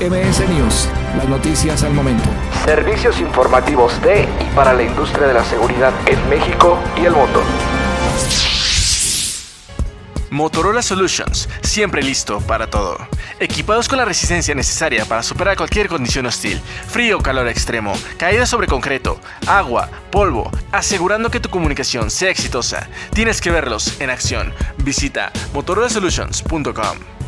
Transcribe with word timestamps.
MS 0.00 0.48
News, 0.48 0.88
las 1.14 1.28
noticias 1.28 1.82
al 1.82 1.92
momento. 1.92 2.24
Servicios 2.64 3.20
informativos 3.20 4.00
de 4.00 4.22
y 4.22 4.56
para 4.56 4.72
la 4.72 4.82
industria 4.82 5.26
de 5.26 5.34
la 5.34 5.44
seguridad 5.44 5.92
en 6.06 6.28
México 6.30 6.78
y 6.96 7.04
el 7.04 7.12
mundo. 7.12 7.42
Motorola 10.30 10.80
Solutions, 10.80 11.50
siempre 11.60 12.02
listo 12.02 12.40
para 12.40 12.70
todo. 12.70 12.96
Equipados 13.40 13.90
con 13.90 13.98
la 13.98 14.06
resistencia 14.06 14.54
necesaria 14.54 15.04
para 15.04 15.22
superar 15.22 15.58
cualquier 15.58 15.88
condición 15.88 16.24
hostil, 16.24 16.58
frío 16.88 17.18
o 17.18 17.20
calor 17.20 17.46
extremo, 17.48 17.92
caída 18.16 18.46
sobre 18.46 18.68
concreto, 18.68 19.20
agua, 19.46 19.90
polvo, 20.10 20.50
asegurando 20.72 21.30
que 21.30 21.40
tu 21.40 21.50
comunicación 21.50 22.10
sea 22.10 22.30
exitosa. 22.30 22.88
Tienes 23.12 23.42
que 23.42 23.50
verlos 23.50 24.00
en 24.00 24.08
acción. 24.08 24.54
Visita 24.78 25.30
motorolasolutions.com. 25.52 27.19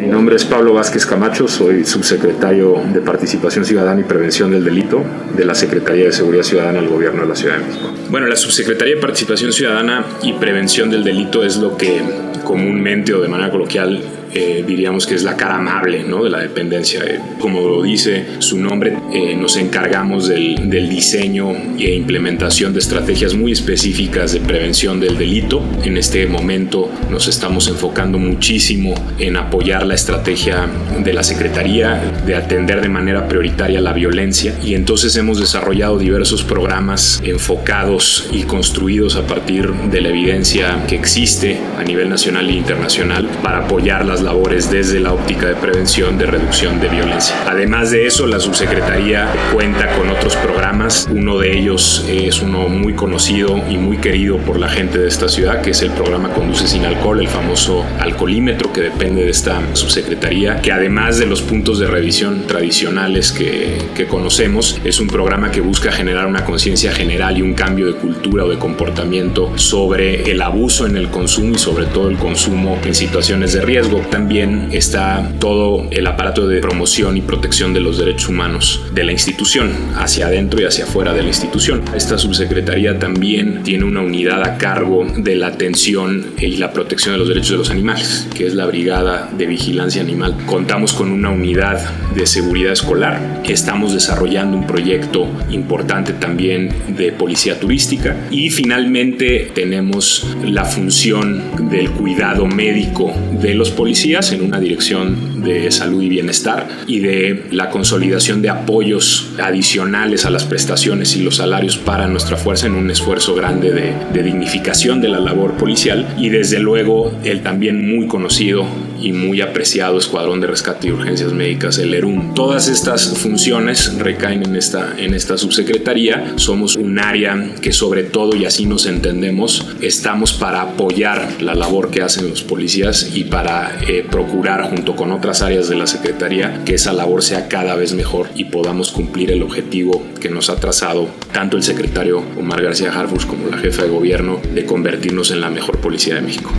Mi 0.00 0.06
nombre 0.06 0.36
es 0.36 0.46
Pablo 0.46 0.72
Vázquez 0.72 1.04
Camacho, 1.04 1.46
soy 1.46 1.84
subsecretario 1.84 2.82
de 2.90 3.02
Participación 3.02 3.66
Ciudadana 3.66 4.00
y 4.00 4.04
Prevención 4.04 4.50
del 4.50 4.64
Delito 4.64 5.04
de 5.36 5.44
la 5.44 5.54
Secretaría 5.54 6.06
de 6.06 6.12
Seguridad 6.12 6.42
Ciudadana 6.42 6.80
del 6.80 6.88
Gobierno 6.88 7.20
de 7.20 7.28
la 7.28 7.36
Ciudad 7.36 7.58
de 7.58 7.66
México. 7.66 7.92
Bueno, 8.08 8.26
la 8.26 8.36
Subsecretaría 8.36 8.94
de 8.94 9.00
Participación 9.02 9.52
Ciudadana 9.52 10.06
y 10.22 10.32
Prevención 10.32 10.90
del 10.90 11.04
Delito 11.04 11.44
es 11.44 11.58
lo 11.58 11.76
que 11.76 12.00
comúnmente 12.44 13.12
o 13.12 13.20
de 13.20 13.28
manera 13.28 13.50
coloquial 13.50 14.02
eh, 14.32 14.64
diríamos 14.66 15.06
que 15.06 15.14
es 15.14 15.22
la 15.22 15.36
cara 15.36 15.56
amable 15.56 16.04
¿no? 16.04 16.24
de 16.24 16.30
la 16.30 16.40
dependencia. 16.40 17.02
Eh, 17.04 17.20
como 17.38 17.60
lo 17.60 17.82
dice 17.82 18.26
su 18.38 18.58
nombre, 18.58 18.96
eh, 19.12 19.34
nos 19.34 19.56
encargamos 19.56 20.28
del, 20.28 20.68
del, 20.68 20.88
diseño 20.88 21.52
e 21.78 21.94
implementación 21.94 22.72
de 22.72 22.80
estrategias 22.80 23.34
muy 23.34 23.52
específicas 23.52 24.32
de 24.32 24.40
prevención 24.40 25.00
del 25.00 25.16
delito. 25.18 25.62
En 25.84 25.96
este 25.96 26.26
momento 26.26 26.90
nos 27.10 27.28
estamos 27.28 27.68
enfocando 27.68 28.18
muchísimo 28.18 28.94
en 29.18 29.36
apoyar 29.36 29.86
la 29.86 29.94
estrategia 29.94 30.66
de 31.02 31.12
la 31.12 31.22
Secretaría 31.22 32.00
de 32.26 32.34
atender 32.34 32.80
de 32.80 32.88
manera 32.88 33.28
prioritaria 33.28 33.80
la 33.80 33.92
violencia 33.92 34.54
y 34.62 34.74
entonces 34.74 35.16
hemos 35.16 35.38
desarrollado 35.38 35.98
diversos 35.98 36.42
programas 36.42 37.20
enfocados 37.24 38.28
y 38.32 38.42
construidos 38.42 39.16
a 39.16 39.26
partir 39.26 39.72
de 39.72 40.00
la 40.00 40.08
evidencia 40.08 40.84
que 40.86 40.96
existe 40.96 41.58
a 41.78 41.84
nivel 41.84 42.08
nacional 42.08 42.48
e 42.48 42.52
internacional 42.52 43.28
para 43.42 43.64
apoyar 43.64 44.04
las 44.04 44.19
labores 44.20 44.70
desde 44.70 45.00
la 45.00 45.12
óptica 45.12 45.46
de 45.46 45.54
prevención 45.54 46.18
de 46.18 46.26
reducción 46.26 46.80
de 46.80 46.88
violencia. 46.88 47.34
Además 47.46 47.90
de 47.90 48.06
eso, 48.06 48.26
la 48.26 48.40
subsecretaría 48.40 49.28
cuenta 49.52 49.94
con 49.96 50.08
otros 50.10 50.36
programas. 50.36 51.08
Uno 51.10 51.38
de 51.38 51.58
ellos 51.58 52.04
es 52.08 52.40
uno 52.40 52.68
muy 52.68 52.94
conocido 52.94 53.62
y 53.68 53.76
muy 53.76 53.98
querido 53.98 54.38
por 54.38 54.58
la 54.58 54.68
gente 54.68 54.98
de 54.98 55.08
esta 55.08 55.28
ciudad, 55.28 55.62
que 55.62 55.70
es 55.70 55.82
el 55.82 55.90
programa 55.90 56.30
Conduce 56.30 56.66
sin 56.68 56.84
alcohol, 56.84 57.20
el 57.20 57.28
famoso 57.28 57.84
alcoholímetro 57.98 58.72
que 58.72 58.80
depende 58.82 59.24
de 59.24 59.30
esta 59.30 59.60
subsecretaría, 59.74 60.60
que 60.60 60.72
además 60.72 61.18
de 61.18 61.26
los 61.26 61.42
puntos 61.42 61.78
de 61.78 61.86
revisión 61.86 62.46
tradicionales 62.46 63.32
que, 63.32 63.78
que 63.94 64.06
conocemos, 64.06 64.80
es 64.84 65.00
un 65.00 65.08
programa 65.08 65.50
que 65.50 65.60
busca 65.60 65.92
generar 65.92 66.26
una 66.26 66.44
conciencia 66.44 66.92
general 66.92 67.38
y 67.38 67.42
un 67.42 67.54
cambio 67.54 67.86
de 67.86 67.94
cultura 67.94 68.44
o 68.44 68.48
de 68.48 68.58
comportamiento 68.58 69.56
sobre 69.56 70.30
el 70.30 70.42
abuso 70.42 70.86
en 70.86 70.96
el 70.96 71.08
consumo 71.10 71.54
y 71.54 71.58
sobre 71.58 71.86
todo 71.86 72.08
el 72.08 72.16
consumo 72.16 72.78
en 72.84 72.94
situaciones 72.94 73.52
de 73.52 73.62
riesgo 73.62 74.00
también 74.10 74.68
está 74.72 75.32
todo 75.38 75.86
el 75.90 76.06
aparato 76.06 76.46
de 76.46 76.60
promoción 76.60 77.16
y 77.16 77.22
protección 77.22 77.72
de 77.72 77.80
los 77.80 77.98
derechos 77.98 78.28
humanos 78.28 78.82
de 78.92 79.04
la 79.04 79.12
institución, 79.12 79.72
hacia 79.96 80.26
adentro 80.26 80.60
y 80.60 80.64
hacia 80.64 80.84
afuera 80.84 81.12
de 81.14 81.22
la 81.22 81.28
institución. 81.28 81.82
Esta 81.94 82.18
subsecretaría 82.18 82.98
también 82.98 83.62
tiene 83.62 83.84
una 83.84 84.00
unidad 84.00 84.42
a 84.42 84.58
cargo 84.58 85.06
de 85.16 85.36
la 85.36 85.48
atención 85.48 86.26
y 86.38 86.56
la 86.56 86.72
protección 86.72 87.14
de 87.14 87.18
los 87.18 87.28
derechos 87.28 87.50
de 87.52 87.58
los 87.58 87.70
animales, 87.70 88.28
que 88.34 88.46
es 88.46 88.54
la 88.54 88.66
Brigada 88.66 89.30
de 89.36 89.46
Vigilancia 89.46 90.02
Animal. 90.02 90.36
Contamos 90.46 90.92
con 90.92 91.10
una 91.10 91.30
unidad 91.30 91.78
de 92.14 92.26
seguridad 92.26 92.72
escolar. 92.72 93.42
Estamos 93.44 93.94
desarrollando 93.94 94.56
un 94.56 94.66
proyecto 94.66 95.26
importante 95.50 96.12
también 96.12 96.72
de 96.88 97.12
policía 97.12 97.58
turística 97.58 98.16
y 98.30 98.50
finalmente 98.50 99.50
tenemos 99.54 100.26
la 100.44 100.64
función 100.64 101.42
del 101.70 101.90
cuidado 101.90 102.46
médico 102.46 103.12
de 103.40 103.54
los 103.54 103.70
policías 103.70 104.32
en 104.32 104.42
una 104.42 104.58
dirección 104.58 105.42
de 105.42 105.70
salud 105.70 106.02
y 106.02 106.08
bienestar 106.08 106.68
y 106.86 107.00
de 107.00 107.44
la 107.50 107.70
consolidación 107.70 108.42
de 108.42 108.50
apoyos 108.50 109.32
adicionales 109.40 110.24
a 110.24 110.30
las 110.30 110.44
prestaciones 110.44 111.16
y 111.16 111.22
los 111.22 111.36
salarios 111.36 111.78
para 111.78 112.08
nuestra 112.08 112.36
fuerza 112.36 112.66
en 112.66 112.74
un 112.74 112.90
esfuerzo 112.90 113.34
grande 113.34 113.72
de, 113.72 113.94
de 114.12 114.22
dignificación 114.22 115.00
de 115.00 115.08
la 115.08 115.20
labor 115.20 115.54
policial. 115.54 116.14
Y 116.18 116.28
desde 116.28 116.58
luego 116.58 117.12
el 117.24 117.42
también 117.42 117.96
muy 117.96 118.06
conocido 118.06 118.66
y 119.00 119.12
muy 119.12 119.40
apreciado 119.40 119.98
Escuadrón 119.98 120.40
de 120.40 120.46
Rescate 120.46 120.88
y 120.88 120.92
Urgencias 120.92 121.32
Médicas, 121.32 121.78
el 121.78 121.94
ERUM. 121.94 122.34
Todas 122.34 122.68
estas 122.68 123.18
funciones 123.18 123.94
recaen 123.98 124.44
en 124.44 124.56
esta, 124.56 124.94
en 124.96 125.14
esta 125.14 125.36
subsecretaría. 125.36 126.34
Somos 126.36 126.76
un 126.76 126.98
área 126.98 127.54
que 127.60 127.72
sobre 127.72 128.04
todo, 128.04 128.36
y 128.36 128.44
así 128.44 128.66
nos 128.66 128.86
entendemos, 128.86 129.66
estamos 129.80 130.32
para 130.32 130.62
apoyar 130.62 131.40
la 131.40 131.54
labor 131.54 131.90
que 131.90 132.02
hacen 132.02 132.28
los 132.28 132.42
policías 132.42 133.10
y 133.14 133.24
para 133.24 133.78
eh, 133.86 134.04
procurar 134.08 134.70
junto 134.70 134.96
con 134.96 135.12
otras 135.12 135.42
áreas 135.42 135.68
de 135.68 135.76
la 135.76 135.86
Secretaría 135.86 136.62
que 136.64 136.74
esa 136.74 136.92
labor 136.92 137.22
sea 137.22 137.48
cada 137.48 137.74
vez 137.74 137.94
mejor 137.94 138.28
y 138.34 138.44
podamos 138.44 138.90
cumplir 138.90 139.30
el 139.30 139.42
objetivo 139.42 140.02
que 140.20 140.28
nos 140.28 140.50
ha 140.50 140.56
trazado 140.56 141.08
tanto 141.32 141.56
el 141.56 141.62
secretario 141.62 142.22
Omar 142.38 142.62
García 142.62 142.92
Harfuch 142.92 143.26
como 143.26 143.48
la 143.48 143.58
jefa 143.58 143.82
de 143.82 143.88
gobierno 143.88 144.40
de 144.54 144.64
convertirnos 144.64 145.30
en 145.30 145.40
la 145.40 145.50
mejor 145.50 145.78
policía 145.78 146.14
de 146.16 146.22
México. 146.22 146.52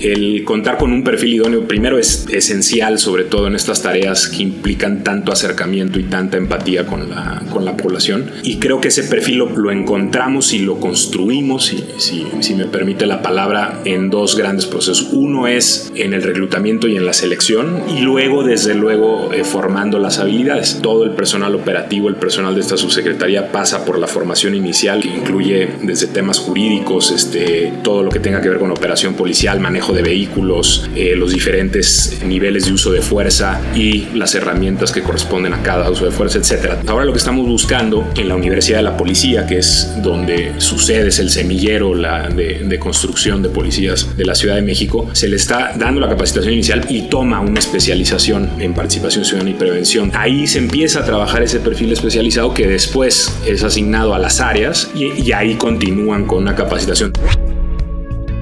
El 0.00 0.44
contar 0.44 0.78
con 0.78 0.92
un 0.92 1.02
perfil 1.02 1.34
idóneo 1.34 1.66
primero 1.66 1.98
es 1.98 2.26
esencial, 2.30 2.98
sobre 2.98 3.24
todo 3.24 3.48
en 3.48 3.54
estas 3.54 3.82
tareas 3.82 4.28
que 4.28 4.42
implican 4.42 5.02
tanto 5.02 5.32
acercamiento 5.32 5.98
y 5.98 6.04
tanta 6.04 6.36
empatía 6.36 6.86
con 6.86 7.10
la, 7.10 7.42
con 7.50 7.64
la 7.64 7.76
población. 7.76 8.30
Y 8.42 8.58
creo 8.58 8.80
que 8.80 8.88
ese 8.88 9.04
perfil 9.04 9.38
lo, 9.38 9.70
encontramos 9.70 10.52
y 10.52 10.60
lo 10.60 10.78
construimos, 10.78 11.66
si, 11.66 11.84
si, 11.98 12.26
si, 12.40 12.54
me 12.54 12.66
permite 12.66 13.06
la 13.06 13.22
palabra, 13.22 13.80
en 13.84 14.10
dos 14.10 14.36
grandes 14.36 14.66
procesos. 14.66 15.08
Uno 15.12 15.46
es 15.46 15.92
en 15.94 16.14
el 16.14 16.22
reclutamiento 16.22 16.88
y 16.88 16.96
en 16.96 17.04
la 17.04 17.12
selección 17.12 17.82
y 17.88 18.00
luego, 18.00 18.44
desde 18.44 18.74
luego, 18.74 19.32
eh, 19.32 19.44
formando 19.44 19.98
las 19.98 20.18
habilidades. 20.18 20.78
Todo 20.82 21.04
el 21.04 21.10
personal 21.12 21.54
operativo, 21.54 22.08
el 22.08 22.16
personal 22.16 22.54
de 22.54 22.60
esta 22.60 22.76
subsecretaría 22.76 23.50
pasa 23.50 23.84
por 23.84 23.98
la 23.98 24.06
formación 24.06 24.54
inicial 24.54 25.02
que 25.02 25.08
incluye 25.08 25.68
desde 25.82 26.06
temas 26.06 26.38
jurídicos, 26.38 27.10
este, 27.10 27.72
todo 27.82 28.02
lo 28.02 28.10
que 28.10 28.20
tenga 28.20 28.40
que 28.40 28.48
ver 28.48 28.58
con 28.58 28.70
operación 28.70 29.14
policial, 29.14 29.60
manejo 29.60 29.87
de 29.92 30.02
vehículos, 30.02 30.88
eh, 30.94 31.14
los 31.16 31.32
diferentes 31.32 32.20
niveles 32.24 32.66
de 32.66 32.72
uso 32.72 32.92
de 32.92 33.02
fuerza 33.02 33.60
y 33.74 34.06
las 34.14 34.34
herramientas 34.34 34.92
que 34.92 35.02
corresponden 35.02 35.52
a 35.52 35.62
cada 35.62 35.90
uso 35.90 36.04
de 36.04 36.10
fuerza, 36.10 36.38
etc. 36.38 36.74
Ahora 36.86 37.04
lo 37.04 37.12
que 37.12 37.18
estamos 37.18 37.46
buscando 37.46 38.08
en 38.16 38.28
la 38.28 38.36
Universidad 38.36 38.78
de 38.78 38.84
la 38.84 38.96
Policía, 38.96 39.46
que 39.46 39.58
es 39.58 39.90
donde 40.02 40.52
sucede, 40.58 41.08
es 41.08 41.18
el 41.18 41.30
semillero 41.30 41.94
la 41.94 42.28
de, 42.28 42.78
construcción 42.78 43.42
de 43.42 43.48
policías 43.48 44.16
de 44.16 44.24
la 44.24 44.34
Ciudad 44.34 44.54
de 44.54 44.62
México, 44.62 45.08
se 45.12 45.28
le 45.28 45.36
está 45.36 45.72
dando 45.76 46.00
la 46.00 46.08
capacitación 46.08 46.54
inicial 46.54 46.86
y 46.88 47.02
toma 47.02 47.40
una 47.40 47.58
especialización 47.58 48.50
en 48.60 48.74
participación 48.74 49.24
ciudadana 49.24 49.50
y 49.50 49.54
prevención. 49.54 50.12
Ahí 50.14 50.46
se 50.46 50.58
empieza 50.58 51.00
a 51.00 51.04
trabajar 51.04 51.42
ese 51.42 51.60
perfil 51.60 51.92
especializado 51.92 52.54
que 52.54 52.66
después 52.66 53.32
es 53.46 53.62
asignado 53.64 54.14
a 54.14 54.18
las 54.18 54.40
áreas 54.40 54.90
y, 54.94 55.22
y 55.22 55.32
ahí 55.32 55.56
continúan 55.56 56.24
con 56.26 56.38
una 56.38 56.54
capacitación. 56.54 57.12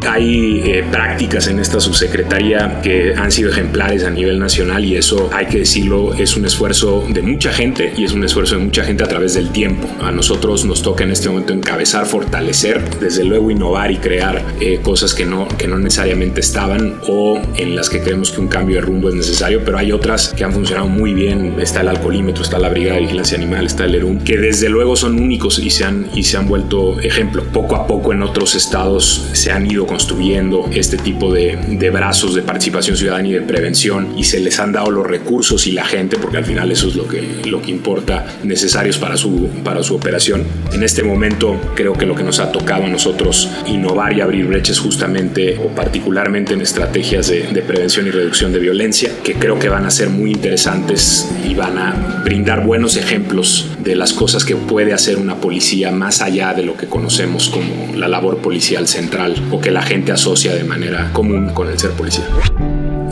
Hay 0.09 0.63
eh, 0.65 0.85
prácticas 0.91 1.49
en 1.49 1.59
esta 1.59 1.81
subsecretaría 1.81 2.81
que 2.83 3.15
han 3.15 3.31
sido 3.31 3.51
ejemplares 3.51 4.05
a 4.05 4.11
nivel 4.11 4.39
nacional 4.39 4.85
y 4.85 4.97
eso 4.97 5.31
hay 5.33 5.47
que 5.47 5.59
decirlo, 5.59 6.15
es 6.15 6.37
un 6.37 6.45
esfuerzo 6.45 7.05
de 7.09 7.23
mucha 7.23 7.53
gente 7.53 7.93
y 7.97 8.05
es 8.05 8.13
un 8.13 8.25
esfuerzo 8.25 8.57
de 8.57 8.65
mucha 8.65 8.85
gente 8.85 9.05
a 9.05 9.09
través 9.09 9.35
del 9.35 9.51
tiempo. 9.51 9.89
A 10.01 10.11
nosotros 10.11 10.65
nos 10.65 10.83
toca 10.83 11.05
en 11.05 11.11
este 11.11 11.29
momento 11.29 11.53
encabezar, 11.53 12.07
fortalecer, 12.07 12.83
desde 13.01 13.25
luego 13.25 13.51
innovar 13.51 13.91
y 13.91 13.97
crear 13.97 14.45
eh, 14.61 14.81
cosas 14.83 15.15
que 15.15 15.27
no, 15.27 15.49
que 15.49 15.67
no 15.67 15.79
necesariamente 15.79 16.41
estaban 16.41 17.01
o 17.09 17.41
en 17.57 17.77
las 17.77 17.91
que 17.91 18.01
creemos 18.01 18.31
que 18.31 18.41
un 18.41 18.49
cambio 18.49 18.77
de 18.77 18.83
rumbo 18.83 19.09
es 19.09 19.15
necesario, 19.15 19.63
pero 19.65 19.79
hay 19.79 19.93
otras 19.93 20.29
que 20.29 20.45
han 20.45 20.53
funcionado 20.53 20.89
muy 20.89 21.15
bien. 21.15 21.57
Está 21.61 21.81
el 21.81 21.89
alcoholímetro, 21.89 22.43
está 22.43 22.59
la 22.59 22.69
Brigada 22.69 22.97
de 22.97 23.03
Vigilancia 23.03 23.37
Animal, 23.37 23.67
está 23.67 23.85
el 23.85 23.95
ERUM, 23.95 24.19
que 24.21 24.37
desde 24.37 24.69
luego 24.69 24.97
son 24.97 25.19
únicos 25.19 25.59
y 25.59 25.71
se 25.71 25.85
han, 25.85 26.09
y 26.15 26.23
se 26.23 26.37
han 26.37 26.47
vuelto 26.47 26.99
ejemplo. 27.01 27.45
Poco 27.53 27.77
a 27.77 27.87
poco 27.87 28.13
en 28.13 28.23
otros 28.23 28.55
estados 28.55 29.29
se 29.33 29.53
han 29.53 29.71
ido 29.71 29.87
construyendo 29.97 30.69
este 30.75 30.99
tipo 30.99 31.33
de, 31.33 31.57
de, 31.71 31.89
brazos 31.89 32.35
de 32.35 32.43
participación 32.43 32.99
ciudadana 32.99 33.29
y 33.29 33.33
de 33.33 33.41
prevención 33.41 34.13
y 34.15 34.25
se 34.25 34.41
les 34.41 34.61
han 34.61 34.71
dado 34.71 34.91
los 34.91 35.07
recursos 35.07 35.67
y 35.67 35.73
la 35.73 35.87
gente, 35.87 36.19
porque 36.19 36.37
al 36.37 36.45
final 36.45 36.71
eso 36.71 36.89
es 36.89 36.97
lo 36.97 37.09
que, 37.09 37.41
lo 37.47 37.63
que 37.63 37.71
importa, 37.71 38.27
necesarios 38.45 38.99
para 38.99 39.17
su, 39.17 39.49
para 39.65 39.83
su 39.83 39.95
operación. 39.95 40.45
En 40.75 40.83
este 40.83 41.03
momento 41.03 41.59
creo 41.75 41.95
que 41.95 42.05
lo 42.05 42.15
que 42.15 42.25
nos 42.25 42.41
ha 42.41 42.53
tocado 42.53 42.85
a 42.85 42.89
nosotros 42.89 43.49
innovar 43.67 44.13
y 44.13 44.21
abrir 44.21 44.45
brechas 44.47 44.79
justamente 44.81 45.57
o 45.57 45.69
particularmente 45.75 46.53
en 46.53 46.61
estrategias 46.61 47.29
de, 47.29 47.45
de 47.45 47.63
prevención 47.63 48.07
y 48.07 48.11
reducción 48.11 48.53
de 48.53 48.59
violencia, 48.59 49.11
que 49.25 49.33
creo 49.37 49.59
que 49.59 49.71
van 49.71 49.87
a 49.87 49.91
ser 49.91 50.11
muy 50.11 50.31
interesantes 50.33 51.27
y 51.49 51.55
van 51.55 51.79
a 51.79 52.23
brindar 52.23 52.67
buenos 52.67 52.99
ejemplos 52.99 53.71
de 53.79 53.97
las 53.97 54.13
cosas 54.13 54.45
que 54.45 54.57
puede 54.57 54.93
hacer 54.93 55.17
una 55.17 55.37
policía 55.37 55.91
más 55.91 56.21
allá 56.21 56.53
de 56.53 56.65
lo 56.65 56.77
que 56.77 56.87
conocemos 56.87 57.49
como 57.49 57.97
la 57.97 58.09
labor 58.09 58.39
policial 58.39 58.87
central 58.87 59.35
o 59.51 59.59
que 59.61 59.71
la 59.71 59.86
gente 59.87 60.13
asocia 60.13 60.55
de 60.55 60.65
manera 60.65 61.11
común 61.13 61.51
con 61.51 61.69
el 61.69 61.79
ser 61.79 61.93
policía. 61.93 62.27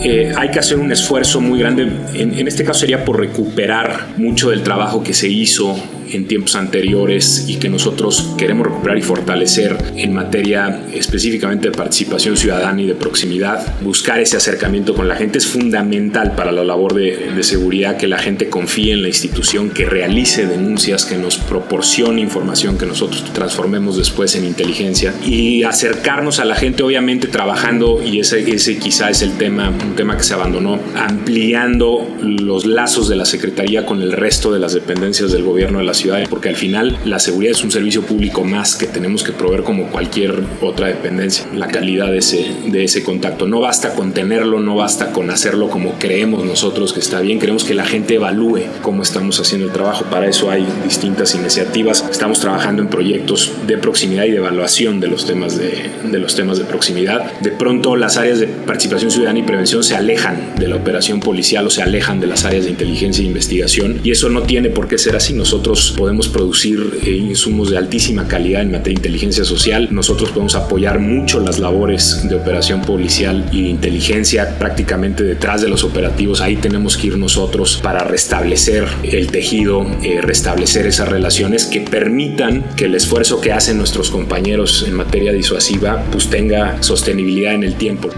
Eh, 0.02 0.32
hay 0.36 0.50
que 0.50 0.58
hacer 0.58 0.78
un 0.78 0.92
esfuerzo 0.92 1.40
muy 1.40 1.60
grande, 1.60 1.90
en 2.14 2.46
este 2.46 2.64
caso 2.64 2.80
sería 2.80 3.04
por 3.04 3.18
recuperar 3.18 4.08
mucho 4.16 4.50
del 4.50 4.62
trabajo 4.62 5.02
que 5.02 5.14
se 5.14 5.28
hizo 5.28 5.76
en 6.16 6.26
tiempos 6.26 6.54
anteriores 6.56 7.46
y 7.48 7.56
que 7.56 7.68
nosotros 7.68 8.34
queremos 8.38 8.66
recuperar 8.66 8.98
y 8.98 9.02
fortalecer 9.02 9.76
en 9.96 10.14
materia 10.14 10.82
específicamente 10.92 11.70
de 11.70 11.76
participación 11.76 12.36
ciudadana 12.36 12.82
y 12.82 12.86
de 12.86 12.94
proximidad. 12.94 13.80
Buscar 13.82 14.20
ese 14.20 14.36
acercamiento 14.36 14.94
con 14.94 15.08
la 15.08 15.16
gente 15.16 15.38
es 15.38 15.46
fundamental 15.46 16.34
para 16.34 16.52
la 16.52 16.64
labor 16.64 16.94
de, 16.94 17.32
de 17.34 17.42
seguridad, 17.42 17.96
que 17.96 18.08
la 18.08 18.18
gente 18.18 18.48
confíe 18.48 18.92
en 18.92 19.02
la 19.02 19.08
institución, 19.08 19.70
que 19.70 19.86
realice 19.86 20.46
denuncias, 20.46 21.04
que 21.04 21.16
nos 21.16 21.38
proporcione 21.38 22.20
información, 22.20 22.78
que 22.78 22.86
nosotros 22.86 23.24
transformemos 23.32 23.96
después 23.96 24.34
en 24.36 24.44
inteligencia 24.44 25.14
y 25.24 25.62
acercarnos 25.62 26.40
a 26.40 26.44
la 26.44 26.54
gente, 26.54 26.82
obviamente 26.82 27.28
trabajando, 27.28 28.02
y 28.02 28.20
ese, 28.20 28.48
ese 28.50 28.78
quizá 28.78 29.10
es 29.10 29.22
el 29.22 29.36
tema, 29.36 29.70
un 29.70 29.96
tema 29.96 30.16
que 30.16 30.24
se 30.24 30.34
abandonó, 30.34 30.78
ampliando 30.96 32.06
los 32.20 32.66
lazos 32.66 33.08
de 33.08 33.16
la 33.16 33.24
Secretaría 33.24 33.86
con 33.86 34.02
el 34.02 34.12
resto 34.12 34.52
de 34.52 34.58
las 34.58 34.74
dependencias 34.74 35.32
del 35.32 35.42
gobierno 35.42 35.78
de 35.78 35.84
la 35.84 35.94
ciudad, 35.94 36.03
porque 36.28 36.48
al 36.48 36.56
final 36.56 36.98
la 37.04 37.18
seguridad 37.18 37.52
es 37.52 37.64
un 37.64 37.70
servicio 37.70 38.02
público 38.02 38.44
más 38.44 38.76
que 38.76 38.86
tenemos 38.86 39.22
que 39.22 39.32
proveer 39.32 39.62
como 39.62 39.86
cualquier 39.86 40.42
otra 40.60 40.88
dependencia. 40.88 41.46
La 41.54 41.68
calidad 41.68 42.10
de 42.10 42.18
ese, 42.18 42.46
de 42.66 42.84
ese 42.84 43.02
contacto. 43.02 43.46
No 43.46 43.60
basta 43.60 43.94
con 43.94 44.12
tenerlo, 44.12 44.60
no 44.60 44.76
basta 44.76 45.12
con 45.12 45.30
hacerlo 45.30 45.68
como 45.68 45.98
creemos 45.98 46.44
nosotros 46.44 46.92
que 46.92 47.00
está 47.00 47.20
bien. 47.20 47.38
Queremos 47.38 47.64
que 47.64 47.74
la 47.74 47.84
gente 47.84 48.14
evalúe 48.14 48.62
cómo 48.82 49.02
estamos 49.02 49.40
haciendo 49.40 49.66
el 49.66 49.72
trabajo. 49.72 50.04
Para 50.06 50.28
eso 50.28 50.50
hay 50.50 50.66
distintas 50.84 51.34
iniciativas. 51.34 52.04
Estamos 52.10 52.40
trabajando 52.40 52.82
en 52.82 52.88
proyectos 52.88 53.52
de 53.66 53.78
proximidad 53.78 54.24
y 54.24 54.30
de 54.30 54.38
evaluación 54.38 55.00
de 55.00 55.08
los 55.08 55.26
temas 55.26 55.58
de, 55.58 55.90
de 56.04 56.18
los 56.18 56.34
temas 56.34 56.58
de 56.58 56.64
proximidad. 56.64 57.38
De 57.40 57.50
pronto 57.50 57.96
las 57.96 58.16
áreas 58.16 58.40
de 58.40 58.46
participación 58.46 59.10
ciudadana 59.10 59.38
y 59.38 59.42
prevención 59.42 59.82
se 59.82 59.94
alejan 59.94 60.54
de 60.56 60.68
la 60.68 60.76
operación 60.76 61.20
policial 61.20 61.66
o 61.66 61.70
se 61.70 61.82
alejan 61.82 62.20
de 62.20 62.26
las 62.26 62.44
áreas 62.44 62.64
de 62.64 62.70
inteligencia 62.70 63.22
e 63.22 63.26
investigación 63.26 64.00
y 64.02 64.10
eso 64.10 64.28
no 64.28 64.42
tiene 64.42 64.70
por 64.70 64.88
qué 64.88 64.98
ser 64.98 65.16
así. 65.16 65.32
Nosotros 65.32 65.93
podemos 65.94 66.28
producir 66.28 67.00
eh, 67.04 67.10
insumos 67.10 67.70
de 67.70 67.78
altísima 67.78 68.28
calidad 68.28 68.62
en 68.62 68.72
materia 68.72 68.94
de 68.94 69.08
inteligencia 69.08 69.44
social. 69.44 69.88
Nosotros 69.90 70.30
podemos 70.30 70.54
apoyar 70.54 70.98
mucho 70.98 71.40
las 71.40 71.58
labores 71.58 72.28
de 72.28 72.34
operación 72.34 72.82
policial 72.82 73.48
y 73.52 73.62
de 73.62 73.68
inteligencia 73.70 74.58
prácticamente 74.58 75.24
detrás 75.24 75.62
de 75.62 75.68
los 75.68 75.84
operativos. 75.84 76.40
Ahí 76.40 76.56
tenemos 76.56 76.96
que 76.96 77.08
ir 77.08 77.18
nosotros 77.18 77.80
para 77.82 78.04
restablecer 78.04 78.86
el 79.02 79.28
tejido, 79.28 79.86
eh, 80.02 80.20
restablecer 80.20 80.86
esas 80.86 81.08
relaciones 81.08 81.64
que 81.64 81.80
permitan 81.80 82.64
que 82.76 82.86
el 82.86 82.94
esfuerzo 82.94 83.40
que 83.40 83.52
hacen 83.52 83.78
nuestros 83.78 84.10
compañeros 84.10 84.84
en 84.86 84.94
materia 84.94 85.32
disuasiva 85.32 86.04
pues 86.10 86.28
tenga 86.28 86.82
sostenibilidad 86.82 87.54
en 87.54 87.64
el 87.64 87.74
tiempo. 87.74 88.10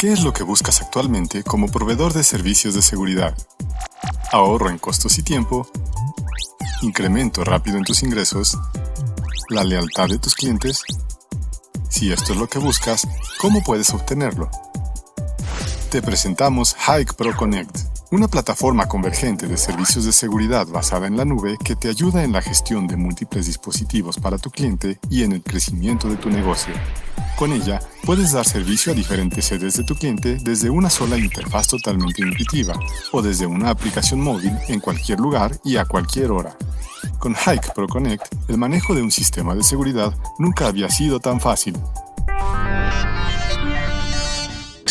¿Qué 0.00 0.10
es 0.10 0.22
lo 0.22 0.32
que 0.32 0.44
buscas 0.44 0.80
actualmente 0.80 1.42
como 1.42 1.68
proveedor 1.68 2.14
de 2.14 2.24
servicios 2.24 2.72
de 2.72 2.80
seguridad? 2.80 3.36
Ahorro 4.32 4.70
en 4.70 4.78
costos 4.78 5.18
y 5.18 5.22
tiempo, 5.22 5.70
incremento 6.80 7.44
rápido 7.44 7.76
en 7.76 7.84
tus 7.84 8.02
ingresos, 8.02 8.56
la 9.50 9.62
lealtad 9.62 10.08
de 10.08 10.18
tus 10.18 10.34
clientes. 10.34 10.80
Si 11.90 12.10
esto 12.10 12.32
es 12.32 12.38
lo 12.38 12.48
que 12.48 12.58
buscas, 12.58 13.06
¿cómo 13.42 13.62
puedes 13.62 13.92
obtenerlo? 13.92 14.48
Te 15.90 16.00
presentamos 16.00 16.74
Hike 16.86 17.12
Pro 17.12 17.36
Connect, 17.36 17.80
una 18.10 18.26
plataforma 18.26 18.88
convergente 18.88 19.48
de 19.48 19.58
servicios 19.58 20.06
de 20.06 20.12
seguridad 20.12 20.66
basada 20.66 21.08
en 21.08 21.18
la 21.18 21.26
nube 21.26 21.58
que 21.62 21.76
te 21.76 21.90
ayuda 21.90 22.24
en 22.24 22.32
la 22.32 22.40
gestión 22.40 22.86
de 22.86 22.96
múltiples 22.96 23.44
dispositivos 23.44 24.16
para 24.16 24.38
tu 24.38 24.50
cliente 24.50 24.98
y 25.10 25.24
en 25.24 25.32
el 25.32 25.42
crecimiento 25.42 26.08
de 26.08 26.16
tu 26.16 26.30
negocio. 26.30 26.72
Con 27.40 27.54
ella, 27.54 27.80
puedes 28.04 28.32
dar 28.32 28.44
servicio 28.44 28.92
a 28.92 28.94
diferentes 28.94 29.46
sedes 29.46 29.74
de 29.78 29.82
tu 29.82 29.94
cliente 29.94 30.36
desde 30.42 30.68
una 30.68 30.90
sola 30.90 31.16
interfaz 31.16 31.68
totalmente 31.68 32.20
intuitiva 32.20 32.78
o 33.12 33.22
desde 33.22 33.46
una 33.46 33.70
aplicación 33.70 34.20
móvil 34.20 34.52
en 34.68 34.78
cualquier 34.78 35.20
lugar 35.20 35.58
y 35.64 35.78
a 35.78 35.86
cualquier 35.86 36.32
hora. 36.32 36.54
Con 37.18 37.34
Hike 37.34 37.72
Pro 37.74 37.88
Connect, 37.88 38.26
el 38.50 38.58
manejo 38.58 38.94
de 38.94 39.00
un 39.00 39.10
sistema 39.10 39.54
de 39.54 39.62
seguridad 39.62 40.12
nunca 40.38 40.66
había 40.66 40.90
sido 40.90 41.18
tan 41.18 41.40
fácil. 41.40 41.78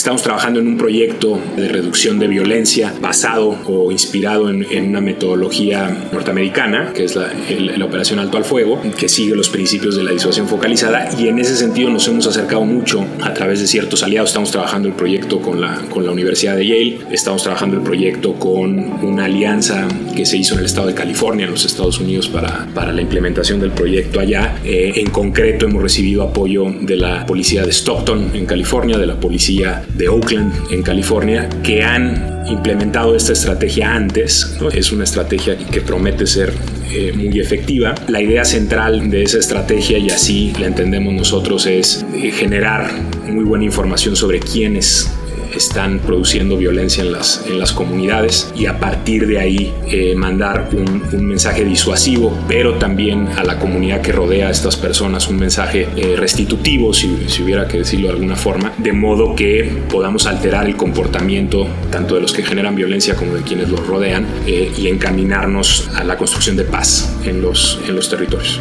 Estamos 0.10 0.24
trabajando 0.24 0.60
en 0.60 0.68
un 0.68 0.76
proyecto 0.76 1.40
de 1.56 1.70
reducción 1.70 2.18
de 2.18 2.28
violencia 2.28 2.92
basado 3.00 3.56
o 3.68 3.92
inspirado 3.92 4.50
en, 4.50 4.66
una 4.90 5.02
metodología 5.02 6.10
norteamericana, 6.12 6.94
que 6.96 7.04
es 7.04 7.16
la, 7.16 7.86
operación 7.86 8.18
alto 8.18 8.38
al 8.38 8.44
fuego, 8.44 8.82
que 8.98 9.08
sigue 9.08 9.36
los 9.36 9.50
principios 9.50 9.96
de 9.96 10.04
la 10.04 10.10
disuasión 10.10 10.48
focalizada 10.48 11.10
y 11.16 11.28
en 11.28 11.38
ese 11.38 11.56
sentido 11.56 11.92
nos 11.92 12.08
hemos 12.08 12.26
acercado 12.26 12.66
mucho 12.66 13.06
a 13.22 13.36
través 13.36 13.60
de 13.60 13.68
ciertos 13.68 14.02
aliados. 14.02 14.32
Estamos 14.32 14.50
trabajando 14.50 14.88
el 14.88 14.96
proyecto 14.96 15.42
con 15.42 15.62
la, 15.62 15.76
con 15.92 16.04
la 16.04 16.12
Universidad 16.12 16.56
de 16.56 16.66
Yale, 16.66 17.00
estamos 17.12 17.44
trabajando 17.44 17.78
el 17.78 17.84
proyecto 17.84 18.34
con 18.34 19.06
una 19.06 19.26
alianza 19.26 19.88
que 20.16 20.26
se 20.26 20.38
hizo 20.38 20.56
en 20.56 20.62
el 20.62 20.66
estado 20.66 20.88
de 20.88 20.96
California, 20.96 21.46
en 21.46 21.52
los 21.52 21.66
Estados 21.66 22.00
Unidos, 22.00 22.30
para, 22.30 22.68
para 22.74 22.92
la 22.92 23.02
implementación 23.02 23.60
del 23.60 23.72
proyecto 23.72 24.20
allá. 24.20 24.58
Eh, 24.64 24.94
en 24.96 25.12
concreto 25.12 25.68
hemos 25.68 25.84
recibido 25.84 26.24
apoyo 26.24 26.66
de 26.82 26.98
la 26.98 27.28
policía 27.28 27.64
de 27.64 27.72
Stockton, 27.72 28.32
en 28.34 28.48
California, 28.48 28.98
de 28.98 29.06
la 29.06 29.20
policía 29.20 29.84
de 30.00 30.08
Oakland, 30.08 30.72
en 30.72 30.82
California, 30.82 31.50
que 31.62 31.84
han 31.84 32.46
implementado 32.48 33.16
esta 33.16 33.34
estrategia 33.34 33.94
antes. 33.94 34.58
Es 34.74 34.92
una 34.94 35.04
estrategia 35.04 35.58
que 35.58 35.82
promete 35.82 36.26
ser 36.26 36.54
eh, 36.90 37.12
muy 37.14 37.38
efectiva. 37.40 37.94
La 38.08 38.22
idea 38.22 38.46
central 38.46 39.12
de 39.12 39.24
esa 39.24 39.40
estrategia, 39.40 39.98
y 39.98 40.10
así 40.10 40.54
la 40.58 40.68
entendemos 40.68 41.14
nosotros, 41.14 41.66
es 41.68 42.06
eh, 42.16 42.32
generar 42.32 42.90
muy 43.28 43.44
buena 43.44 43.66
información 43.66 44.16
sobre 44.16 44.40
quiénes 44.40 45.12
están 45.54 46.00
produciendo 46.00 46.58
violencia 46.58 47.04
en 47.04 47.12
las, 47.12 47.46
en 47.48 47.60
las 47.60 47.74
comunidades 47.74 48.52
y 48.56 48.66
a 48.66 48.80
partir 48.80 49.28
de 49.28 49.40
ahí 49.40 49.74
eh, 49.88 50.16
mandar 50.16 50.70
un, 50.74 51.04
un, 51.12 51.26
mensaje 51.26 51.64
disuasivo, 51.64 52.38
pero 52.48 52.76
también 52.76 53.28
a 53.38 53.44
la 53.44 53.60
comunidad 53.60 54.02
que 54.02 54.12
rodea 54.12 54.48
a 54.48 54.52
estas 54.52 54.76
personas 54.76 55.28
un 55.28 55.38
mensaje 55.38 55.88
eh, 55.96 56.16
restitutivo, 56.18 56.94
si, 56.94 57.26
si, 57.28 57.44
hubiera 57.44 57.68
que 57.68 57.80
decirlo 57.80 58.08
de 58.08 58.14
alguna 58.14 58.36
forma, 58.36 58.74
de 58.78 58.94
modo 58.94 59.36
que 59.36 59.84
podamos 59.90 60.26
alterar 60.26 60.66
el 60.66 60.76
comportamiento 60.76 61.68
tanto 61.92 62.16
de 62.16 62.22
los 62.22 62.34
que 62.34 62.44
generan 62.44 62.76
violencia 62.76 63.16
como 63.16 63.36
de 63.36 63.42
quienes 63.42 63.70
los 63.70 63.86
rodean 63.86 64.26
eh, 64.46 64.72
y 64.78 64.88
encaminarnos 64.88 65.90
a 65.96 66.04
la 66.04 66.18
construcción 66.18 66.56
de 66.56 66.64
paz 66.64 67.16
en 67.24 67.42
los, 67.42 67.80
en 67.88 67.96
los 67.96 68.10
territorios. 68.10 68.60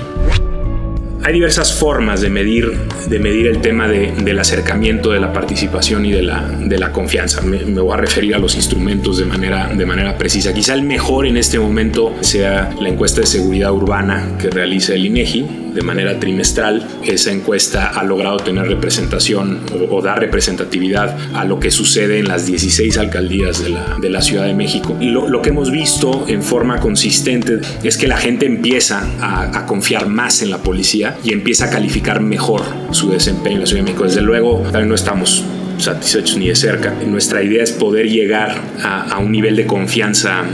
Hay 1.25 1.35
diversas 1.35 1.73
formas 1.73 2.21
de 2.21 2.31
medir, 2.31 2.71
de 3.09 3.19
medir 3.19 3.49
el 3.49 3.61
tema 3.61 3.89
de, 3.89 4.13
del 4.13 4.39
acercamiento, 4.39 5.11
de 5.11 5.21
la 5.21 5.33
participación 5.33 6.07
y 6.07 6.13
de 6.13 6.23
la, 6.23 6.49
de 6.49 6.79
la 6.79 6.93
confianza. 6.93 7.43
Me, 7.43 7.59
voy 7.65 7.93
a 7.93 7.97
referir 7.97 8.35
a 8.35 8.39
los 8.39 8.55
instrumentos 8.55 9.19
de 9.19 9.25
manera, 9.27 9.69
de 9.69 9.85
manera 9.85 10.17
precisa. 10.17 10.55
Quizá 10.55 10.75
el 10.75 10.83
mejor 10.83 11.27
en 11.27 11.37
este 11.37 11.59
momento 11.59 12.15
sea 12.21 12.71
la 12.81 12.89
encuesta 12.89 13.21
de 13.21 13.27
seguridad 13.27 13.73
urbana 13.73 14.37
que 14.41 14.49
realiza 14.49 14.95
el 14.95 15.07
INEGI 15.07 15.68
de 15.75 15.83
manera 15.83 16.19
trimestral. 16.19 16.87
Esa 17.05 17.33
encuesta 17.33 17.89
ha 17.89 18.05
logrado 18.05 18.39
tener 18.39 18.67
representación 18.67 19.61
o, 19.91 20.03
dar 20.03 20.21
representatividad 20.21 21.17
a 21.35 21.45
lo 21.45 21.59
que 21.59 21.71
sucede 21.71 22.19
en 22.19 22.29
las 22.29 22.47
16 22.47 22.99
alcaldías 22.99 23.63
de 23.63 23.71
la, 23.71 23.97
de 24.01 24.11
la 24.11 24.23
Ciudad 24.23 24.47
de 24.47 24.55
México. 24.55 24.97
Lo, 25.01 25.29
lo, 25.29 25.43
que 25.43 25.51
hemos 25.51 25.71
visto 25.71 26.25
en 26.29 26.43
forma 26.43 26.81
consistente 26.81 27.59
es 27.83 27.97
que 27.97 28.07
la 28.07 28.17
gente 28.17 28.47
empieza 28.47 29.07
a, 29.21 29.67
confiar 29.67 30.09
más 30.09 30.43
en 30.43 30.51
la 30.51 30.59
policía 30.59 31.19
y 31.25 31.33
empieza 31.33 31.67
a 31.67 31.71
calificar 31.71 32.21
mejor 32.21 32.63
su 32.91 33.11
desempeño 33.11 33.57
en 33.57 33.61
la 33.61 33.67
Ciudad 33.67 33.83
de 33.83 33.91
México. 33.91 34.05
Desde 34.05 34.23
luego, 34.23 34.63
no 34.87 34.95
estamos 34.95 35.45
satisfechos 35.79 36.37
ni 36.37 36.49
de 36.49 36.57
cerca. 36.57 36.95
Nuestra 37.07 37.43
idea 37.43 37.63
es 37.63 37.73
poder 37.73 38.09
llegar 38.09 38.61
a 38.83 39.19
un 39.19 39.31
nivel 39.31 39.57
de 39.57 39.67
confianza 39.67 40.45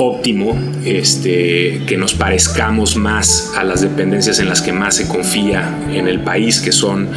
óptimo, 0.00 0.58
este, 0.84 1.82
que 1.86 1.96
nos 1.96 2.14
parezcamos 2.14 2.96
más 2.96 3.52
a 3.56 3.64
las 3.64 3.82
dependencias 3.82 4.38
en 4.38 4.48
las 4.48 4.62
que 4.62 4.72
más 4.72 4.96
se 4.96 5.06
confía 5.06 5.78
en 5.92 6.08
el 6.08 6.20
país, 6.20 6.60
que 6.60 6.72
son 6.72 7.08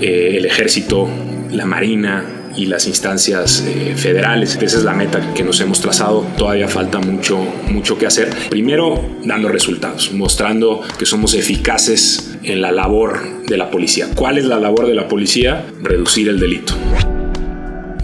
eh, 0.00 0.34
el 0.36 0.46
ejército, 0.46 1.08
la 1.50 1.66
marina, 1.66 2.24
y 2.56 2.66
las 2.66 2.86
instancias 2.86 3.64
eh, 3.66 3.94
federales. 3.96 4.58
Esa 4.60 4.78
es 4.78 4.84
la 4.84 4.92
meta 4.92 5.32
que 5.34 5.42
nos 5.42 5.60
hemos 5.60 5.80
trazado. 5.80 6.26
Todavía 6.36 6.68
falta 6.68 6.98
mucho, 6.98 7.38
mucho 7.68 7.96
que 7.96 8.06
hacer. 8.06 8.30
Primero, 8.50 9.02
dando 9.24 9.48
resultados, 9.48 10.12
mostrando 10.12 10.82
que 10.98 11.06
somos 11.06 11.34
eficaces 11.34 12.36
en 12.42 12.60
la 12.60 12.72
labor 12.72 13.44
de 13.46 13.56
la 13.56 13.70
policía. 13.70 14.08
¿Cuál 14.14 14.38
es 14.38 14.44
la 14.44 14.58
labor 14.58 14.86
de 14.86 14.94
la 14.94 15.08
policía? 15.08 15.64
Reducir 15.82 16.28
el 16.28 16.40
delito 16.40 16.74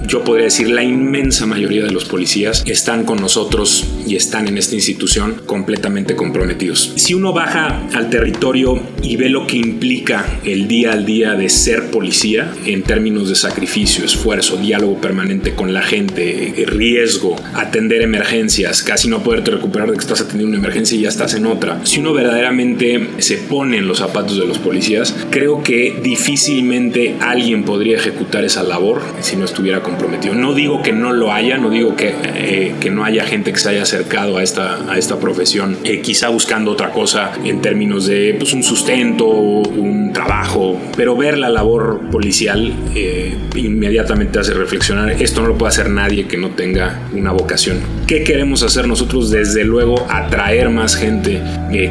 yo 0.06 0.22
podría 0.22 0.44
decir 0.44 0.70
la 0.70 0.82
inmensa 0.82 1.46
mayoría 1.46 1.84
de 1.84 1.90
los 1.90 2.04
policías 2.04 2.62
están 2.66 3.04
con 3.04 3.20
nosotros 3.20 3.84
y 4.06 4.14
están 4.16 4.46
en 4.46 4.56
esta 4.58 4.75
institución 4.75 5.42
completamente 5.46 6.14
comprometidos. 6.14 6.92
Si 6.96 7.14
uno 7.14 7.32
baja 7.32 7.82
al 7.92 8.08
territorio 8.08 8.80
y 9.02 9.16
ve 9.16 9.28
lo 9.28 9.46
que 9.46 9.56
implica 9.56 10.25
el 10.44 10.68
día 10.68 10.92
al 10.92 11.04
día 11.04 11.34
de 11.34 11.48
ser 11.48 11.90
policía 11.90 12.52
en 12.64 12.82
términos 12.82 13.28
de 13.28 13.34
sacrificio, 13.34 14.04
esfuerzo, 14.04 14.56
diálogo 14.56 15.00
permanente 15.00 15.54
con 15.54 15.75
la 15.75 15.82
gente, 15.82 16.54
riesgo, 16.66 17.36
atender 17.54 18.02
emergencias, 18.02 18.82
casi 18.82 19.08
no 19.08 19.22
poderte 19.22 19.50
recuperar 19.50 19.90
de 19.90 19.94
que 19.94 20.02
estás 20.02 20.20
atendiendo 20.20 20.56
una 20.56 20.58
emergencia 20.58 20.96
y 20.96 21.02
ya 21.02 21.08
estás 21.08 21.34
en 21.34 21.46
otra. 21.46 21.80
Si 21.84 22.00
uno 22.00 22.12
verdaderamente 22.12 23.08
se 23.18 23.38
pone 23.38 23.78
en 23.78 23.88
los 23.88 23.98
zapatos 23.98 24.38
de 24.38 24.46
los 24.46 24.58
policías, 24.58 25.16
creo 25.30 25.62
que 25.62 25.98
difícilmente 26.02 27.16
alguien 27.20 27.64
podría 27.64 27.96
ejecutar 27.96 28.44
esa 28.44 28.62
labor 28.62 29.02
si 29.20 29.36
no 29.36 29.44
estuviera 29.44 29.82
comprometido. 29.97 30.35
No 30.35 30.55
digo 30.55 30.83
que 30.83 30.93
no 30.93 31.12
lo 31.12 31.33
haya, 31.33 31.57
no 31.57 31.71
digo 31.71 31.97
que, 31.97 32.15
eh, 32.25 32.75
que 32.81 32.91
no 32.91 33.05
haya 33.05 33.25
gente 33.25 33.53
que 33.53 33.59
se 33.59 33.71
haya 33.71 33.83
acercado 33.83 34.37
a 34.37 34.43
esta, 34.43 34.91
a 34.91 34.99
esta 34.99 35.19
profesión, 35.19 35.79
eh, 35.85 36.00
quizá 36.03 36.29
buscando 36.29 36.71
otra 36.71 36.91
cosa 36.91 37.33
en 37.45 37.61
términos 37.62 38.07
de 38.07 38.37
pues, 38.38 38.53
un 38.53 38.62
sustento, 38.62 39.26
un 39.26 40.12
trabajo, 40.12 40.79
pero 40.97 41.17
ver 41.17 41.38
la 41.38 41.49
labor 41.49 42.11
policial 42.11 42.73
eh, 42.95 43.37
inmediatamente 43.57 44.38
hace 44.38 44.53
reflexionar, 44.55 45.11
esto 45.11 45.43
no 45.43 45.49
lo 45.49 45.59
puede 45.59 45.71
hacer 45.71 45.91
nadie 45.91 46.26
que 46.26 46.37
no 46.37 46.50
tenga 46.50 47.00
una 47.12 47.33
vocación. 47.33 47.79
¿Qué 48.07 48.23
queremos 48.23 48.62
hacer 48.62 48.87
nosotros? 48.87 49.31
Desde 49.31 49.65
luego 49.65 50.07
atraer 50.11 50.71
más 50.71 50.97
gente, 50.97 51.41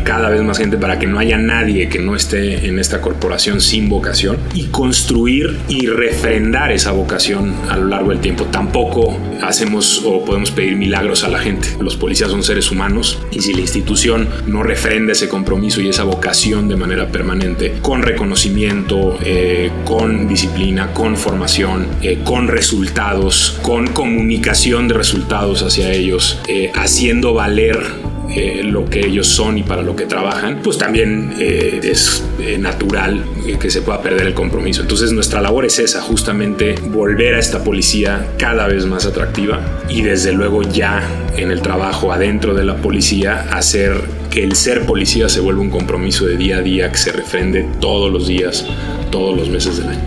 cada 0.03 0.29
vez 0.29 0.41
más 0.41 0.57
gente, 0.57 0.77
para 0.77 0.99
que 0.99 1.07
no 1.07 1.19
haya 1.19 1.37
nadie 1.37 1.89
que 1.89 1.99
no 1.99 2.15
esté 2.15 2.67
en 2.67 2.79
esta 2.79 3.01
corporación 3.01 3.61
sin 3.61 3.89
vocación 3.89 4.37
y 4.53 4.65
construir 4.67 5.57
y 5.67 5.87
refrendar 5.87 6.71
esa 6.71 6.91
vocación 6.91 7.53
a 7.69 7.77
lo 7.77 7.87
largo 7.87 7.94
del 8.03 8.19
tiempo. 8.19 8.45
Tampoco 8.45 9.17
hacemos 9.41 10.03
o 10.05 10.23
podemos 10.23 10.51
pedir 10.51 10.75
milagros 10.75 11.23
a 11.23 11.29
la 11.29 11.39
gente. 11.39 11.69
Los 11.79 11.95
policías 11.95 12.31
son 12.31 12.43
seres 12.43 12.71
humanos 12.71 13.19
y 13.31 13.41
si 13.41 13.53
la 13.53 13.61
institución 13.61 14.27
no 14.47 14.63
refrenda 14.63 15.13
ese 15.13 15.29
compromiso 15.29 15.81
y 15.81 15.89
esa 15.89 16.03
vocación 16.03 16.67
de 16.67 16.75
manera 16.75 17.07
permanente, 17.07 17.75
con 17.81 18.01
reconocimiento, 18.03 19.17
eh, 19.23 19.71
con 19.85 20.27
disciplina, 20.27 20.93
con 20.93 21.15
formación, 21.15 21.87
eh, 22.01 22.19
con 22.23 22.47
resultados, 22.47 23.59
con 23.61 23.87
comunicación 23.87 24.87
de 24.87 24.95
resultados 24.95 25.63
hacia 25.63 25.91
ellos, 25.91 26.39
eh, 26.47 26.71
haciendo 26.75 27.33
valer 27.33 28.04
eh, 28.29 28.63
lo 28.63 28.85
que 28.89 29.05
ellos 29.05 29.27
son 29.27 29.57
y 29.57 29.63
para 29.63 29.81
lo 29.81 29.95
que 29.95 30.05
trabajan, 30.05 30.59
pues 30.63 30.77
también 30.77 31.33
eh, 31.39 31.79
es 31.83 32.23
eh, 32.39 32.57
natural 32.57 33.23
que 33.59 33.69
se 33.69 33.81
pueda 33.81 34.01
perder 34.01 34.27
el 34.27 34.33
compromiso. 34.33 34.81
Entonces 34.81 35.11
nuestra 35.11 35.41
labor 35.41 35.65
es 35.65 35.79
esa, 35.79 36.01
justamente 36.01 36.75
volver 36.89 37.35
a 37.35 37.39
esta 37.39 37.63
policía 37.63 38.27
cada 38.37 38.67
vez 38.67 38.85
más 38.85 39.05
atractiva 39.05 39.61
y 39.89 40.01
desde 40.01 40.33
luego 40.33 40.63
ya 40.63 41.07
en 41.37 41.51
el 41.51 41.61
trabajo 41.61 42.11
adentro 42.11 42.53
de 42.53 42.65
la 42.65 42.75
policía 42.77 43.47
hacer 43.51 44.01
que 44.31 44.43
el 44.43 44.55
ser 44.55 44.85
policía 44.85 45.29
se 45.29 45.39
vuelva 45.39 45.61
un 45.61 45.69
compromiso 45.69 46.25
de 46.25 46.35
día 46.35 46.57
a 46.57 46.61
día 46.61 46.91
que 46.91 46.97
se 46.97 47.11
refrende 47.11 47.65
todos 47.79 48.11
los 48.11 48.27
días, 48.27 48.65
todos 49.11 49.37
los 49.37 49.49
meses 49.49 49.77
del 49.77 49.89
año. 49.89 50.01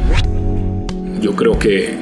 Yo 1.21 1.35
creo 1.35 1.59
que 1.59 1.97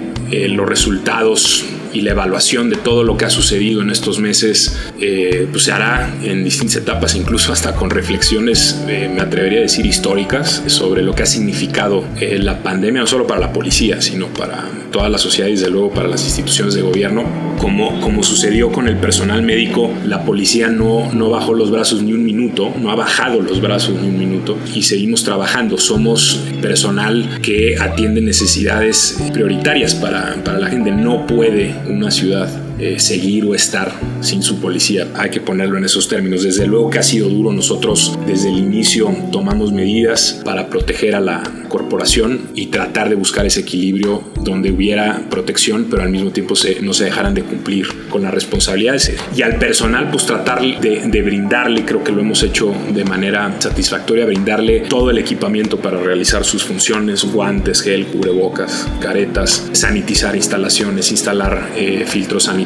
los 0.49 0.69
resultados 0.69 1.65
y 1.97 2.03
la 2.03 2.11
evaluación 2.11 2.69
de 2.69 2.77
todo 2.77 3.05
lo 3.05 3.17
que 3.17 3.25
ha 3.25 3.31
sucedido 3.31 3.81
en 3.81 3.89
estos 3.91 4.19
meses 4.19 4.77
eh, 5.01 5.49
pues 5.51 5.65
se 5.65 5.73
hará 5.73 6.15
en 6.23 6.45
distintas 6.45 6.77
etapas, 6.77 7.15
incluso 7.15 7.53
hasta 7.53 7.75
con 7.75 7.89
reflexiones, 7.89 8.83
eh, 8.87 9.11
me 9.13 9.23
atrevería 9.23 9.61
a 9.61 9.63
decir, 9.63 9.87
históricas 9.87 10.63
sobre 10.67 11.03
lo 11.03 11.15
que 11.15 11.23
ha 11.23 11.27
significado 11.27 12.05
eh, 12.21 12.39
la 12.39 12.63
pandemia, 12.63 13.01
no 13.01 13.07
solo 13.07 13.27
para 13.27 13.41
la 13.41 13.53
policía, 13.53 14.03
sino 14.03 14.27
para 14.27 14.69
toda 14.91 15.09
la 15.09 15.19
sociedad 15.19 15.49
y 15.49 15.53
desde 15.53 15.71
luego 15.71 15.91
para 15.91 16.09
las 16.09 16.23
instituciones 16.25 16.75
de 16.75 16.83
gobierno. 16.83 17.25
Como, 17.59 18.01
como 18.01 18.23
sucedió 18.23 18.71
con 18.71 18.87
el 18.87 18.97
personal 18.97 19.43
médico, 19.43 19.91
la 20.05 20.25
policía 20.25 20.69
no, 20.69 21.11
no 21.13 21.31
bajó 21.31 21.55
los 21.55 21.71
brazos 21.71 22.03
ni 22.03 22.13
un 22.13 22.23
minuto, 22.23 22.73
no 22.79 22.91
ha 22.91 22.95
bajado 22.95 23.41
los 23.41 23.63
brazos 23.63 23.95
ni 24.01 24.09
un 24.09 24.19
minuto 24.19 24.59
y 24.75 24.83
seguimos 24.83 25.25
trabajando. 25.25 25.79
Somos 25.79 26.41
personal 26.61 27.41
que 27.41 27.77
atiende 27.79 28.21
necesidades 28.21 29.19
prioritarias 29.33 29.95
para, 29.95 30.35
para 30.45 30.59
la 30.59 30.69
gente. 30.69 30.91
No 30.91 31.27
puede 31.27 31.75
una 31.89 32.11
ciudad 32.11 32.66
eh, 32.79 32.99
seguir 32.99 33.45
o 33.45 33.55
estar 33.55 33.93
sin 34.21 34.43
su 34.43 34.61
policía. 34.61 35.09
Hay 35.15 35.31
que 35.31 35.41
ponerlo 35.41 35.79
en 35.79 35.85
esos 35.85 36.09
términos. 36.09 36.43
Desde 36.43 36.67
luego 36.67 36.91
que 36.91 36.99
ha 36.99 37.03
sido 37.03 37.29
duro. 37.29 37.53
Nosotros 37.53 38.19
desde 38.27 38.51
el 38.51 38.59
inicio 38.59 39.15
tomamos 39.33 39.73
medidas 39.73 40.41
para 40.45 40.69
proteger 40.69 41.15
a 41.15 41.21
la 41.21 41.43
corporación 41.69 42.51
y 42.55 42.67
tratar 42.67 43.09
de 43.09 43.15
buscar 43.15 43.47
ese 43.47 43.61
equilibrio 43.61 44.23
donde 44.43 44.71
hubiera 44.71 45.23
protección, 45.31 45.87
pero 45.91 46.03
al 46.03 46.11
mismo 46.11 46.31
tiempo 46.31 46.55
no 46.83 46.93
se 46.93 47.05
dejaran 47.05 47.35
de 47.35 47.43
cumplir 47.43 47.87
con 48.09 48.23
las 48.23 48.33
responsabilidades. 48.33 49.13
Y 49.35 49.43
al 49.43 49.59
personal, 49.59 50.11
pues 50.11 50.27
tratar 50.27 50.61
de, 50.61 51.03
de 51.07 51.23
brindarle, 51.23 51.85
creo 51.85 52.03
que 52.03 52.13
lo 52.13 52.21
hemos 52.21 52.43
hecho 52.43 52.75
de 52.93 53.05
manera 53.05 53.55
satisfactoria, 53.59 54.27
brindarle 54.27 54.81
todo 54.81 55.11
el 55.11 55.19
equipamiento 55.19 55.79
para 55.79 55.99
realizar 55.99 56.45
sus 56.45 56.65
funciones, 56.65 57.25
guantes, 57.25 57.83
gel, 57.83 58.07
cubrebocas, 58.07 58.89
caretas, 59.01 59.69
sanitizar 59.73 60.37
instalaciones, 60.37 61.11
instalar 61.11 61.71
eh, 61.77 62.05
filtros 62.07 62.45
sanitarios, 62.45 62.66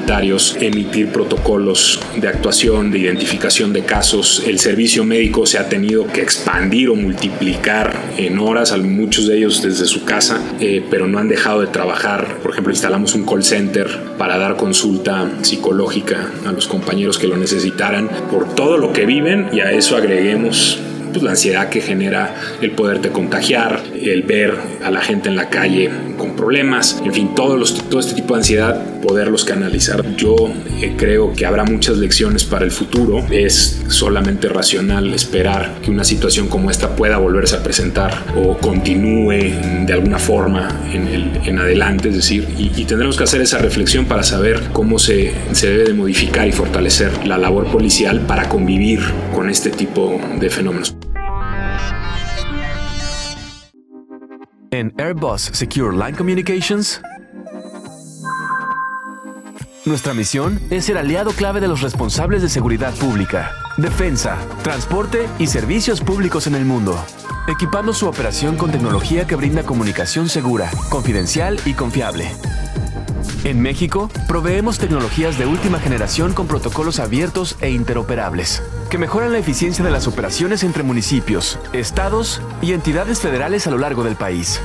emitir 0.61 1.09
protocolos 1.09 2.01
de 2.17 2.29
actuación, 2.29 2.91
de 2.91 2.99
identificación 2.99 3.73
de 3.73 3.85
casos. 3.85 4.43
El 4.47 4.59
servicio 4.59 5.05
médico 5.05 5.47
se 5.47 5.59
ha 5.59 5.69
tenido 5.69 6.07
que 6.07 6.21
expandir 6.21 6.91
o 6.91 6.95
multiplicar 6.95 7.97
en 8.17 8.39
horas, 8.39 8.77
muchos 8.79 9.27
de 9.27 9.39
ellos 9.39 9.63
desde 9.63 9.87
su 9.87 10.05
casa, 10.05 10.41
eh, 10.61 10.85
pero 10.91 11.07
no 11.07 11.19
han 11.19 11.29
dejado 11.29 11.61
de 11.61 11.69
trabajar. 11.69 12.39
Por 12.43 12.53
ejemplo, 12.53 12.73
instalamos 12.73 13.15
un 13.15 13.25
call 13.25 13.45
center 13.45 13.89
para 14.19 14.37
dar 14.37 14.57
consulta 14.57 15.29
psicológica 15.43 16.31
a 16.47 16.53
los 16.53 16.67
compañeros 16.67 17.19
que 17.19 17.27
lo 17.27 17.37
necesitaran 17.37 18.09
por 18.31 18.55
todo 18.55 18.77
lo 18.79 18.93
que 18.93 19.07
viven 19.07 19.49
y 19.53 19.61
a 19.61 19.73
eso 19.73 19.97
agreguemos 19.97 20.79
pues, 21.13 21.23
la 21.23 21.31
ansiedad 21.31 21.69
que 21.71 21.81
genera 21.81 22.35
el 22.61 22.73
poderte 22.73 23.11
contagiar, 23.11 23.83
el 23.95 24.23
ver 24.23 24.55
a 24.85 24.91
la 24.91 25.01
gente 25.01 25.29
en 25.29 25.37
la 25.37 25.49
calle 25.49 25.91
problemas, 26.41 27.03
en 27.05 27.13
fin, 27.13 27.35
todos 27.35 27.59
los, 27.59 27.75
todo 27.91 28.01
este 28.01 28.15
tipo 28.15 28.33
de 28.33 28.41
ansiedad, 28.41 29.01
poderlos 29.03 29.45
canalizar. 29.45 30.17
Yo 30.17 30.35
eh, 30.81 30.95
creo 30.97 31.35
que 31.35 31.45
habrá 31.45 31.65
muchas 31.65 31.99
lecciones 31.99 32.45
para 32.45 32.65
el 32.65 32.71
futuro. 32.71 33.23
Es 33.31 33.83
solamente 33.89 34.49
racional 34.49 35.13
esperar 35.13 35.81
que 35.83 35.91
una 35.91 36.03
situación 36.03 36.49
como 36.49 36.71
esta 36.71 36.97
pueda 36.97 37.19
volverse 37.19 37.57
a 37.57 37.63
presentar 37.63 38.25
o 38.37 38.57
continúe 38.57 39.85
de 39.87 39.93
alguna 39.93 40.19
forma 40.19 40.69
en, 40.91 41.09
el, 41.09 41.41
en 41.45 41.59
adelante, 41.59 42.09
es 42.09 42.17
decir, 42.17 42.49
y, 42.57 42.73
y, 42.75 42.85
tendremos 42.87 43.19
que 43.19 43.25
hacer 43.25 43.43
esa 43.43 43.59
reflexión 43.59 44.07
para 44.07 44.23
saber 44.23 44.71
cómo 44.73 44.99
se, 44.99 45.35
se 45.53 45.69
debe 45.69 45.85
de 45.85 45.95
modificar 45.95 46.49
y 46.49 46.53
fortalecer 46.53 47.27
la 47.27 47.37
labor 47.37 47.67
policial 47.67 48.23
para 48.23 48.49
convivir 48.49 49.01
con 49.35 49.51
este 49.51 49.69
tipo 49.69 50.19
de 50.41 50.49
fenómenos. 50.49 50.97
En 54.81 54.95
Airbus 54.97 55.43
Secure 55.53 55.95
Line 55.95 56.17
Communications, 56.17 57.03
nuestra 59.85 60.15
misión 60.15 60.59
es 60.71 60.87
ser 60.87 60.97
aliado 60.97 61.33
clave 61.33 61.61
de 61.61 61.69
los 61.69 61.83
responsables 61.83 62.41
de 62.41 62.49
seguridad 62.49 62.95
pública, 62.95 63.53
defensa, 63.77 64.39
transporte 64.63 65.29
y 65.39 65.49
servicios 65.49 66.01
públicos 66.01 66.47
en 66.47 66.55
el 66.55 66.65
mundo, 66.65 66.99
equipando 67.47 67.93
su 67.93 68.09
operación 68.09 68.57
con 68.57 68.71
tecnología 68.71 69.27
que 69.27 69.37
brinda 69.37 69.65
comunicación 69.65 70.31
segura, 70.31 70.71
confidencial 70.89 71.61
y 71.67 71.75
confiable. 71.75 72.31
En 73.43 73.63
México, 73.63 74.11
proveemos 74.29 74.79
tecnologías 74.79 75.39
de 75.39 75.47
última 75.47 75.79
generación 75.79 76.35
con 76.35 76.47
protocolos 76.47 77.01
abiertos 77.01 77.57
e 77.63 77.71
interoperables, 77.71 78.63
que 78.91 78.99
mejoran 78.99 79.33
la 79.33 79.39
eficiencia 79.39 79.83
de 79.83 79.91
las 79.91 80.07
operaciones 80.07 80.63
entre 80.63 80.83
municipios, 80.83 81.59
estados 81.73 82.43
y 82.61 82.75
entidades 82.75 83.21
federales 83.21 83.67
a 83.67 83.71
lo 83.71 83.79
largo 83.79 84.05
del 84.05 84.15
país. 84.15 84.61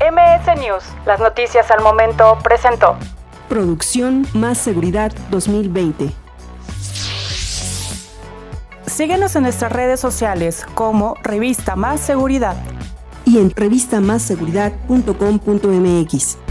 MS 0.00 0.60
News, 0.60 0.84
las 1.04 1.18
noticias 1.18 1.68
al 1.72 1.82
momento 1.82 2.38
presentó. 2.44 2.96
Producción 3.48 4.24
Más 4.34 4.56
Seguridad 4.56 5.12
2020. 5.30 6.12
Síguenos 8.86 9.34
en 9.34 9.42
nuestras 9.42 9.72
redes 9.72 9.98
sociales 9.98 10.64
como 10.74 11.16
Revista 11.24 11.74
Más 11.74 12.00
Seguridad 12.00 12.54
y 13.34 13.38
en 13.38 13.50
revistamasseguridad.com.mx. 13.50 16.43